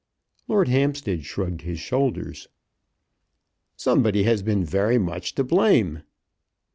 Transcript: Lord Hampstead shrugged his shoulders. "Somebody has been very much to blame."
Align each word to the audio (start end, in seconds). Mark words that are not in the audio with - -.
Lord 0.47 0.67
Hampstead 0.67 1.23
shrugged 1.25 1.61
his 1.61 1.79
shoulders. 1.79 2.47
"Somebody 3.75 4.23
has 4.23 4.41
been 4.41 4.65
very 4.65 4.97
much 4.97 5.35
to 5.35 5.43
blame." 5.43 6.01